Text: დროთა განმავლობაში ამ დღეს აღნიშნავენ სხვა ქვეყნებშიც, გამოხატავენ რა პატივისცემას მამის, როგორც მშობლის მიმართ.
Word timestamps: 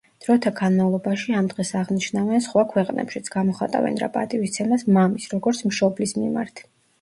დროთა 0.25 0.51
განმავლობაში 0.59 1.35
ამ 1.41 1.49
დღეს 1.51 1.71
აღნიშნავენ 1.81 2.41
სხვა 2.45 2.63
ქვეყნებშიც, 2.71 3.29
გამოხატავენ 3.35 4.01
რა 4.05 4.09
პატივისცემას 4.17 4.87
მამის, 4.97 5.29
როგორც 5.37 5.63
მშობლის 5.69 6.17
მიმართ. 6.25 6.65